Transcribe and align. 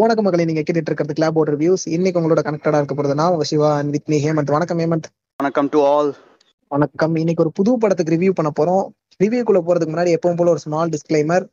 வணக்கம் 0.00 0.24
மக்களை 0.24 0.44
நீங்க 0.44 0.60
கேட்டுட்டு 0.60 0.90
இருக்கிறது 0.90 1.14
கிளாப் 1.18 1.38
ஓட் 1.38 1.50
ரிவ்யூஸ் 1.52 1.84
இன்னைக்கு 1.84 2.20
உங்களோட 2.20 2.38
கனெக்டடா 2.38 2.78
இருக்க 2.80 2.94
போறது 2.94 3.14
நான் 3.14 3.40
சிவா 3.40 3.80
வித் 3.80 4.04
மீ 4.06 4.16
ஹேமந்த். 4.24 4.50
வணக்கம் 4.50 4.78
ஹேமந்த். 4.78 5.06
வணக்கம் 5.36 5.68
டு 5.68 5.84
ஆல் 5.84 6.14
வணக்கம். 6.68 7.14
இன்னைக்கு 7.14 7.42
ஒரு 7.42 7.52
புது 7.52 7.78
படத்துக்கு 7.78 8.14
ரிவ்யூ 8.14 8.30
பண்ண 8.30 8.50
போறோம். 8.60 8.84
ரிவ்யூக்குள்ள 9.24 9.60
போறதுக்கு 9.66 9.92
முன்னாடி 9.94 10.16
எப்பவும் 10.16 10.36
போல 10.36 10.50
ஒரு 10.50 10.58
ஸ்மால் 10.58 10.88
டிஸ்க்ளைமர் 10.88 11.44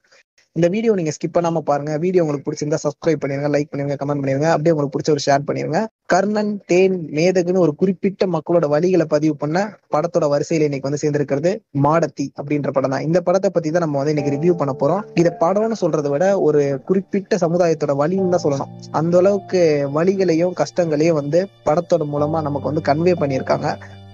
இந்த 0.58 0.68
வீடியோ 0.74 0.92
நீங்க 0.98 1.12
ஸ்கிப் 1.16 1.34
பண்ணாம 1.36 1.62
பாருங்க. 1.70 1.94
வீடியோ 2.04 2.22
உங்களுக்கு 2.24 2.46
பிடிச்சிருந்தா 2.46 2.78
சப்ஸ்கிரைப் 2.84 3.22
பண்ணிருங்க 3.22 3.50
லைக் 3.56 3.70
பண்ணிருங்க 3.72 3.96
கமெண்ட் 4.02 4.22
பண்ணிருங்க. 4.22 4.48
அப்படியே 4.54 4.74
உங்களுக்கு 4.74 4.94
பிடிச்ச 4.94 5.10
ஒரு 5.16 5.24
ஷேர் 5.26 5.44
பண்ணிருங்க. 5.48 5.80
கர்ணன் 6.14 6.54
தேன் 6.72 6.96
மேதகுன்னு 7.18 7.64
ஒரு 7.64 7.74
குறிப்பிட்ட 7.82 8.26
மக்களோட 8.36 8.66
வழிகளை 8.74 9.06
பதிவு 9.16 9.36
பண்ண 9.42 9.58
படத்தோட 9.96 10.26
வரிசையில 10.34 10.68
இன்னைக்கு 10.70 10.88
வந்து 10.90 11.02
சேர்ந்திருக்கிறது 11.04 11.52
மாடத்தி 11.86 12.28
அப்படின்ற 12.40 12.72
படம் 12.78 12.94
தான். 12.96 13.06
இந்த 13.10 13.22
படத்தை 13.28 13.52
பத்தி 13.56 13.72
தான் 13.76 13.86
நம்ம 13.86 14.00
வந்து 14.02 14.14
இன்னைக்கு 14.16 14.36
ரிவ்யூ 14.36 14.56
பண்ண 14.62 14.76
போறோம். 14.82 15.04
இத 15.22 15.36
படம்னு 15.44 15.82
சொல்றதை 15.84 16.12
விட 16.16 16.26
ஒரு 16.48 16.64
குறிப்பிட்ட 16.90 17.40
சமுதாயத்தோட 17.46 17.96
வழின்னு 18.04 18.34
தான் 18.36 18.46
சொல்லணும். 18.48 18.74
அந்த 19.00 19.18
அளவுக்கு 19.24 19.64
வழிகளையும் 20.00 20.58
கஷ்டங்களையும் 20.62 21.20
வந்து 21.22 21.42
படத்தோட 21.70 22.06
மூலமா 22.14 22.42
நமக்கு 22.50 22.72
வந்து 22.72 22.90
கன்வே 22.92 23.16
பண்ணியிருக்காங்க. 23.24 23.70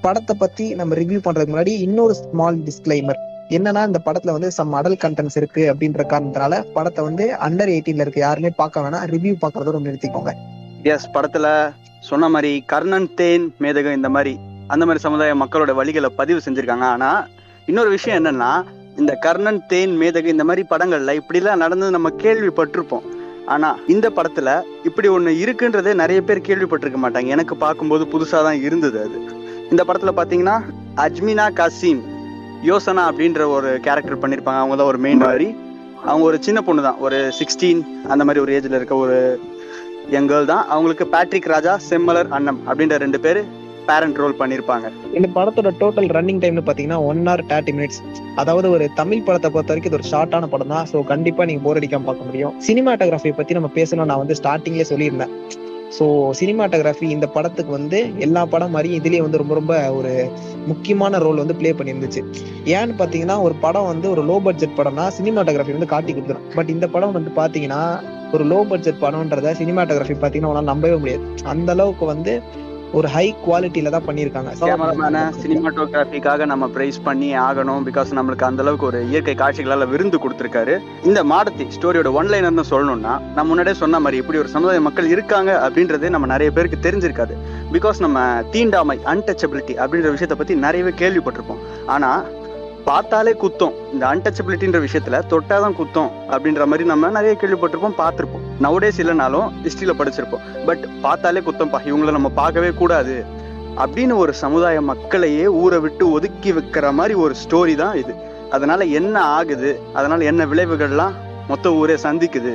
படத்தை 0.07 0.35
பத்தி 0.45 0.67
நம்ம 0.79 0.95
ரிவ்யூ 1.01 1.21
பண்றதுக்கு 1.27 1.53
முன்னாடி 1.55 1.75
இன்னொரு 1.87 2.15
ஸ்மால் 2.23 2.63
டிஸ்க்ளைமர் 2.69 3.21
என்னன்னா 3.55 3.81
இந்த 3.89 3.99
படத்துல 4.05 4.33
வந்து 4.35 4.49
சம் 4.57 4.73
அடல் 4.79 4.97
கண்டென்ட்ஸ் 5.03 5.37
இருக்கு 5.39 5.63
அப்படின்ற 5.71 6.01
காரணத்தினால 6.11 6.59
படத்தை 6.75 7.01
வந்து 7.03 7.25
அண்டர் 7.45 7.71
எயிட்டீன்ல 7.73 8.05
இருக்க 8.05 8.19
யாருமே 8.19 8.49
பார்க்க 8.59 8.83
வேணா 8.85 8.99
ரிவ்யூ 9.13 9.33
பாக்குறதோட 9.41 9.79
நிறுத்திக்கோங்க. 9.87 10.31
எஸ் 10.83 11.07
படத்துல 11.13 11.47
சொன்ன 11.99 12.29
மாதிரி 12.29 12.51
கர்ணன் 12.65 13.09
தேன் 13.15 13.55
மேதகம் 13.59 13.97
இந்த 13.99 14.09
மாதிரி 14.09 14.33
அந்த 14.67 14.85
மாதிரி 14.85 15.03
சமுதாய 15.03 15.33
மக்களோட 15.35 15.71
வழிகளை 15.79 16.09
பதிவு 16.19 16.41
செஞ்சிருக்காங்க. 16.45 16.85
ஆனா 16.95 17.09
இன்னொரு 17.65 17.89
விஷயம் 17.89 18.19
என்னன்னா 18.19 18.51
இந்த 18.97 19.13
கர்ணன் 19.15 19.65
தேன் 19.67 19.95
மேதகு 20.01 20.25
இந்த 20.25 20.43
மாதிரி 20.43 20.63
படங்கள்ல 20.69 21.17
இப்படிலாம் 21.19 21.61
நடந்தது 21.63 21.91
நம்ம 21.91 22.09
கேள்விப்பட்டிருப்போம். 22.23 23.05
ஆனா 23.45 23.69
இந்த 23.87 24.07
படத்துல 24.09 24.49
இப்படி 24.83 25.09
ஒண்ணு 25.09 25.31
இருக்குன்றதே 25.43 25.93
நிறைய 25.93 26.21
பேர் 26.21 26.47
கேள்விப்பட்டிருக்க 26.47 26.99
மாட்டாங்க. 27.03 27.27
எனக்கு 27.35 27.55
பார்க்கும்போது 27.55 28.05
புதுசா 28.13 28.39
தான் 28.47 28.61
இருந்தது 28.61 28.99
அது. 29.05 29.19
இந்த 29.69 29.83
படத்துல 29.87 30.13
பாத்தீங்கன்னா 30.19 30.57
அஜ்மினா 30.95 31.47
காசிம் 31.59 32.01
யோசனா 32.69 33.03
அப்படின்ற 33.09 33.41
ஒரு 33.55 33.69
கேரக்டர் 33.85 34.19
பண்ணியிருப்பாங்க 34.23 34.61
அவங்க 34.61 34.75
தான் 34.79 34.91
ஒரு 34.91 34.99
மெயின் 35.05 35.23
மாதிரி. 35.27 35.47
அவங்க 36.09 36.23
ஒரு 36.29 36.37
சின்ன 36.47 36.59
பொண்ணு 36.67 36.81
தான். 36.87 36.99
ஒரு 37.05 37.17
சிக்ஸ்டீன் 37.39 37.81
அந்த 38.13 38.23
மாதிரி 38.27 38.43
ஒரு 38.43 38.53
ஏஜ்ல 38.57 38.79
இருக்க 38.79 38.95
ஒரு 39.05 39.17
யங் 40.15 40.29
கேர்ள் 40.31 40.51
தான். 40.51 40.63
அவங்களுக்கு 40.73 41.05
பேட்ரிக் 41.15 41.49
ராஜா 41.53 41.73
செம்மலர் 41.89 42.29
அன்னம் 42.37 42.59
அப்படின்ற 42.67 42.97
ரெண்டு 43.05 43.19
பேர் 43.25 43.39
பேரண்ட் 43.87 44.19
ரோல் 44.21 44.37
பண்ணிருப்பாங்க. 44.39 44.87
இந்த 45.17 45.27
படத்தோட 45.37 45.69
டோட்டல் 45.81 46.09
ரன்னிங் 46.17 46.41
டைம்னு 46.43 46.65
பாத்தீங்கன்னா 46.67 46.99
ஒன் 47.09 47.21
ஹவர் 47.29 47.43
தேர்ட்டி 47.51 47.73
மினிட்ஸ் 47.77 48.01
அதாவது 48.41 48.67
ஒரு 48.75 48.85
தமிழ் 48.99 49.25
படத்தை 49.27 49.49
பொறுத்த 49.55 49.73
வரைக்கும் 49.73 49.91
இது 49.91 49.99
ஒரு 49.99 50.09
ஷார்ட்டான 50.11 50.49
படம் 50.53 50.73
தான் 50.75 50.87
ஸோ 50.91 50.99
கண்டிப்பா 51.13 51.45
நீங்க 51.49 51.63
போர் 51.65 51.79
அடிக்காம 51.79 52.07
பார்க்க 52.09 52.29
முடியும். 52.29 52.53
சினிமாட்டோகிராஃபி 52.67 53.33
பத்தி 53.39 53.59
நம்ம 53.59 53.71
பேசணும் 53.79 54.09
நான் 54.11 54.23
வந்து 54.23 54.37
ஸ்டார்டிங்லேயே 54.41 54.87
சொல்லியிருந்தேன். 54.91 55.33
ஸோ 55.97 56.05
சினிமாட்டோகிராஃபி 56.39 57.07
இந்த 57.15 57.27
படத்துக்கு 57.27 57.71
வந்து 57.71 57.99
எல்லா 58.25 58.41
படம் 58.53 58.73
மாதிரியும் 58.75 58.99
இதுலேயே 58.99 59.21
வந்து 59.25 59.41
ரொம்ப 59.41 59.53
ரொம்ப 59.53 59.73
ஒரு 59.91 60.11
முக்கியமான 60.67 61.19
ரோல் 61.25 61.41
வந்து 61.43 61.55
ப்ளே 61.55 61.71
பண்ணியிருந்துச்சு. 61.71 62.21
ஏன்னு 62.77 62.95
பார்த்தீங்கன்னா 63.01 63.37
ஒரு 63.47 63.55
படம் 63.65 63.89
வந்து 63.91 64.07
ஒரு 64.09 64.23
லோ 64.29 64.37
பட்ஜெட் 64.47 64.77
படம்னா 64.79 65.05
சினிமாட்டோகிராஃபி 65.17 65.77
வந்து 65.77 65.91
காட்டி 65.93 66.13
கொடுத்துரும். 66.13 66.47
பட் 66.55 66.69
இந்த 66.69 66.87
படம் 66.87 67.15
வந்து 67.17 67.33
பார்த்தீங்கன்னா 67.41 67.81
ஒரு 68.31 68.43
லோ 68.45 68.59
பட்ஜெட் 68.71 69.01
படம்ன்றத 69.01 69.53
சினிமாட்டோகிராஃபி 69.61 70.17
பார்த்தீங்கன்னா 70.17 70.51
உங்களால் 70.51 70.71
நம்பவே 70.73 70.95
முடியாது. 70.95 71.23
அந்த 71.53 71.71
அளவுக்கு 71.71 72.05
வந்து 72.05 72.33
ஒரு 72.97 73.07
ஹை 73.07 73.25
குவாலிட்டியில 73.43 73.91
தான் 73.93 74.05
பண்ணியிருக்காங்க. 74.07 74.51
கேமராமேன 74.61 75.19
சினிமாட்டோகிராஃபிக்காக 75.41 76.45
நம்ம 76.51 76.67
பிரைஸ் 76.75 76.99
பண்ணி 77.05 77.29
ஆகணும். 77.43 77.83
பிகாஸ் 77.87 78.09
நம்மளுக்கு 78.17 78.45
அந்த 78.47 78.61
அளவுக்கு 78.63 78.85
ஒரு 78.89 78.99
இயற்கை 79.11 79.35
காட்சிகளால 79.41 79.87
விருந்து 79.91 80.17
கொடுத்திருக்காரு. 80.23 80.75
இந்த 81.09 81.23
மாடத்தி 81.31 81.67
ஸ்டோரியோட 81.75 82.11
ஒன் 82.19 82.31
லைனர் 82.33 82.71
சொல்லணும்னா 82.71 83.13
நம்ம 83.37 83.47
முன்னாடியே 83.51 83.77
சொன்ன 83.83 83.99
மாதிரி 84.05 84.19
இப்படி 84.23 84.39
ஒரு 84.39 84.51
சமுதாய 84.55 84.81
மக்கள் 84.87 85.07
இருக்காங்க 85.15 85.51
அப்படின்றது 85.67 86.13
நம்ம 86.15 86.29
நிறைய 86.33 86.51
பேருக்கு 86.57 86.83
தெரிஞ்சிருக்காது. 86.87 87.37
பிகாஸ் 87.77 88.03
நம்ம 88.05 88.19
தீண்டாமை 88.55 88.97
அன்டச்சபிலிட்டி 89.13 89.75
அப்படின்ற 89.83 90.11
விஷயத்த 90.17 90.37
பத்தி 90.43 90.55
நிறையவே 90.67 90.93
கேள்விப்பட்டிருப்போம். 91.03 91.63
ஆனா 91.85 92.11
பார்த்தாலே 92.85 93.31
குத்தம். 93.31 93.73
இந்த 93.93 94.05
அன்டச்சபிலிட்டின்ற 94.07 94.79
விஷயத்துல 94.85 95.21
தொட்டாதான் 95.29 95.75
குத்தம் 95.79 96.09
அப்படின்ற 96.29 96.65
மாதிரி 96.65 96.83
நம்ம 96.83 97.09
நிறைய 97.09 97.37
கேள்விப்பட்டிருப்போம் 97.41 97.97
பார்த்திருப்போம். 97.97 98.45
நவடேஸ் 98.61 98.99
இல்லைனாலும் 99.01 99.47
ஹிஸ்டரியில 99.63 99.93
படிச்சிருப்போம். 99.99 100.65
பட் 100.65 100.87
பார்த்தாலே 101.01 101.39
குத்தம்பா. 101.39 101.79
இவங்கள 101.85 102.11
நம்ம 102.11 102.29
பார்க்கவே 102.29 102.71
கூடாது 102.71 103.25
அப்படின்னு 103.77 104.15
ஒரு 104.15 104.33
சமுதாய 104.33 104.81
மக்களையே 104.81 105.47
ஊரை 105.47 105.79
விட்டு 105.79 106.11
ஒதுக்கி 106.11 106.51
வைக்கிற 106.51 106.93
மாதிரி 106.93 107.13
ஒரு 107.13 107.35
ஸ்டோரி 107.43 107.75
தான் 107.75 107.97
இது. 107.97 108.13
அதனால 108.49 108.83
என்ன 108.83 109.21
ஆகுது? 109.21 109.79
அதனால 109.93 110.23
என்ன 110.23 110.45
விளைவுகள்லாம் 110.45 111.11
மொத்த 111.47 111.73
ஊரே 111.73 111.93
சந்திக்குது 111.93 112.53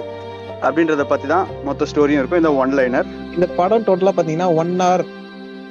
அப்படின்றத 0.62 1.02
பத்தி 1.02 1.26
தான் 1.26 1.46
மொத்த 1.64 1.86
ஸ்டோரியும் 1.94 2.20
இருக்கும். 2.20 2.38
இந்த 2.38 2.54
ஒன் 2.54 2.74
லைனர் 2.74 3.04
இந்த 3.34 3.46
படம் 3.56 3.82
டோட்டலா 3.82 4.12
பாத்தீங்கன்னா 4.16 4.54
ஒன் 4.54 4.80
ஹவர் 4.80 5.04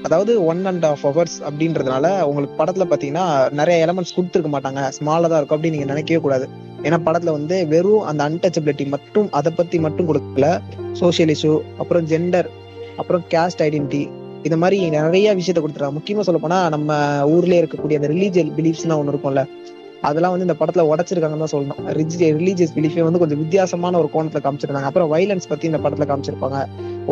அதாவது 0.05 0.31
ஒன் 0.45 0.61
அண்ட் 0.69 0.85
ஆஃப் 0.89 1.03
ஹவர்ஸ் 1.07 1.37
அப்படின்றதுனால 1.47 2.05
உங்களுக்கு 2.29 2.57
படத்துல 2.59 2.85
பாத்தீங்கன்னா 2.91 3.25
நிறைய 3.59 3.85
எலமெண்ட்ஸ் 3.85 4.15
கொடுத்துருக்க 4.15 4.49
மாட்டாங்க. 4.55 4.81
ஸ்மாலா 4.97 5.27
தான் 5.31 5.39
இருக்கும் 5.39 5.57
அப்படின்னு 5.57 5.75
நீங்க 5.75 5.89
நினைக்கவே 5.93 6.19
கூடாது. 6.25 6.47
ஏன்னா 6.83 6.97
படத்துல 7.07 7.33
வந்து 7.37 7.55
வெறும் 7.73 8.03
அந்த 8.09 8.21
அன்டச்சபிலிட்டி 8.29 8.85
மட்டும் 8.95 9.27
அதை 9.31 9.51
பத்தி 9.59 9.79
மட்டும் 9.85 10.09
கொடுக்கல. 10.09 10.49
சோசியல் 11.01 11.33
இஷ்யூ 11.35 11.53
அப்புறம் 11.77 12.07
ஜெண்டர் 12.07 12.49
அப்புறம் 12.97 13.23
கேஸ்ட் 13.33 13.63
ஐடென்டிட்டி 13.67 14.03
இது 14.47 14.57
மாதிரி 14.63 14.77
நிறைய 14.89 15.27
விஷயத்த 15.39 15.61
கொடுத்துருக்காங்க. 15.61 15.97
முக்கியமா 15.99 16.25
சொல்ல 16.27 16.41
போனா 16.41 16.59
நம்ம 16.75 16.99
ஊர்லயே 17.35 17.61
இருக்கக்கூடிய 17.61 17.99
அந்த 18.01 18.11
ரிலீஜியல் 18.15 18.51
பிலீஃப்ஸ்னா 18.57 18.97
ஒன்று 19.01 19.13
இருக்கும்ல. 19.13 19.43
அதெல்லாம் 20.07 20.33
வந்து 20.33 20.47
இந்த 20.47 20.57
படத்துல 20.59 20.83
உடச்சிருக்காங்கன்னு 20.91 21.43
தான் 21.43 21.53
சொல்லணும். 21.53 21.79
ரிலீஜியஸ் 22.39 22.73
பிலீஃபே 22.77 23.05
வந்து 23.07 23.21
கொஞ்சம் 23.23 23.41
வித்தியாசமான 23.43 23.97
ஒரு 24.01 24.09
கோணத்துல 24.15 24.41
காமிச்சிருந்தாங்க. 24.45 24.89
அப்புறம் 24.91 25.11
வைலன்ஸ் 25.13 25.49
பத்தி 25.51 25.65
இந்த 25.71 25.79
படத்துல 25.85 26.07
காமிச்சிருப்பாங்க. 26.11 26.59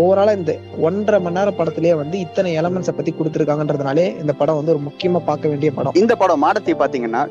ஓவராலா 0.01 0.33
இந்த 0.41 0.53
ஒன்றரை 0.87 1.19
மணி 1.25 1.37
நேர 1.37 1.49
படத்திலேயே 1.57 1.95
வந்து 2.01 2.17
இத்தனை 2.25 2.51
எலமெண்ட்ஸை 2.59 2.93
பத்தி 2.99 3.13
கொடுத்துருக்காங்கன்றதுனாலே 3.17 4.05
இந்த 4.21 4.33
படம் 4.41 4.59
வந்து 4.59 4.73
ஒரு 4.75 4.81
முக்கியமா 4.87 5.21
பார்க்க 5.29 5.51
வேண்டிய 5.53 5.71
படம். 5.79 5.97
இந்த 6.03 6.15
படம் 6.21 6.43
மாடத்தி 6.45 6.75
பாத்தீங்கன்னா 6.83 7.23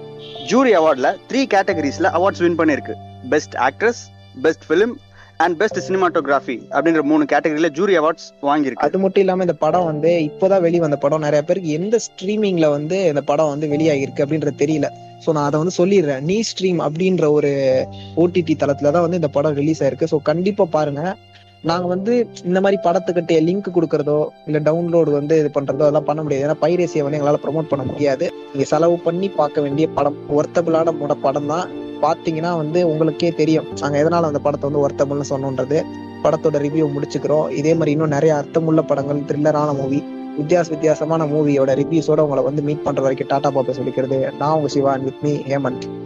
ஜூரி 0.50 0.74
அவார்ட்ல 0.80 1.10
த்ரீ 1.30 1.42
கேட்டகரிஸ்ல 1.54 2.10
அவார்ட்ஸ் 2.18 2.44
வின் 2.46 2.58
பண்ணிருக்கு 2.60 2.96
best 3.34 3.56
actress 3.68 4.02
best 4.44 4.66
film 4.70 4.94
and 5.42 5.56
best 5.60 5.78
cinematography 5.86 6.56
அப்படின்ற 6.75 7.03
மூணு 7.10 7.25
கேட்டகரியில 7.32 7.69
ஜூரி 7.78 7.94
அவார்ட்ஸ் 8.00 8.26
வாங்கியிருக்கு. 8.48 8.84
அது 8.86 8.98
மட்டும் 9.04 9.22
இல்லாம 9.25 9.44
இந்த 9.47 9.56
படம் 9.64 9.88
வந்து 9.91 10.10
இப்போதான் 10.28 10.62
வெளி 10.66 10.78
வந்த 10.84 10.97
படம். 11.04 11.25
நிறைய 11.26 11.42
பேருக்கு 11.48 11.76
எந்த 11.78 11.98
ஸ்ட்ரீமிங்ல 12.06 12.69
வந்து 12.76 12.98
இந்த 13.12 13.22
படம் 13.30 13.50
வந்து 13.53 13.66
வெளியாகிருக்கு 13.75 14.25
அப்படின்றது 14.25 14.62
தெரியல. 14.64 14.88
ஸோ 15.25 15.32
நான் 15.36 15.48
அதை 15.48 15.58
வந்து 15.62 15.78
சொல்லிடுறேன். 15.80 16.22
நீ 16.30 16.36
ஸ்ட்ரீம் 16.50 16.80
அப்படின்ற 16.86 17.26
ஒரு 17.38 17.50
ஓடிடி 18.22 18.54
தளத்துல 18.62 18.92
தான் 18.97 19.04
வந்து 19.06 19.20
இந்த 19.20 19.30
படம் 19.36 19.58
ரிலீஸ் 19.60 19.82
ஆயிருக்கு. 19.84 20.10
ஸோ 20.14 20.19
கண்டிப்பா 20.30 20.66
பாருங்க. 20.78 21.03
நாங்க 21.70 21.86
வந்து 21.94 22.12
இந்த 22.48 22.59
மாதிரி 22.60 22.78
படத்துக்கிட்டே 22.86 23.36
லிங்க் 23.48 23.69
கொடுக்கறதோ 23.74 24.20
இல்ல 24.47 24.59
டவுன்லோடு 24.69 25.10
வந்து 25.19 25.34
இது 25.42 25.50
பண்றதோ 25.59 25.84
அதெல்லாம் 25.86 26.09
பண்ண 26.09 26.20
முடியாது. 26.22 26.47
ஏன்னா 26.47 26.56
பைரேசியை 26.64 27.04
வந்து 27.04 27.19
எங்களால 27.19 27.41
ப்ரமோட் 27.44 27.70
பண்ண 27.72 27.84
முடியாது. 27.91 28.26
நீங்க 28.53 28.66
செலவு 28.72 28.97
பண்ணி 29.06 29.28
பார்க்க 29.41 29.64
வேண்டிய 29.66 29.88
படம். 29.98 30.19
ஒர்த்தபிளான 30.38 30.94
படம் 31.26 31.50
தான். 31.54 31.69
பார்த்தீங்கன்னா 32.02 32.56
வந்து 32.56 32.88
உங்களுக்கே 32.88 33.30
தெரியும். 33.32 33.66
நாங்கள் 33.80 34.00
எதனால் 34.00 34.24
அந்த 34.24 34.38
படத்தை 34.38 34.70
வந்து 34.70 34.82
ஒர்த்தபுள்னு 34.86 35.30
சொன்னோன்றது. 35.30 35.78
படத்தோட 36.24 36.56
ரிவ்யூ 36.64 36.86
முடிச்சுக்கிறோம். 36.96 37.50
இதே 37.50 37.72
மாதிரி 37.72 37.90
இன்னும் 37.90 38.08
நிறைய 38.08 38.36
அர்த்தமுள்ள 38.36 38.82
படங்கள் 38.82 39.20
த்ரில்லரான 39.20 39.76
மூவி 39.76 40.00
வித்தியாச 40.38 40.68
வித்தியாசமான 40.68 41.24
மூவியோட 41.24 41.70
ரிவ்யூஸோட 41.80 42.20
உங்களை 42.20 42.44
வந்து 42.44 42.62
மீட் 42.62 42.84
பண்ணுற 42.84 43.00
வரைக்கும் 43.00 43.26
டாடா 43.26 43.50
பாப்பை 43.50 43.74
சொல்லிக்கிறது. 43.78 44.36
நான் 44.38 44.56
உங்க 44.56 44.68
சிவா 44.68 44.96
வித் 44.96 45.22
மீ 45.22 45.32
ஹேமந்த். 45.36 46.01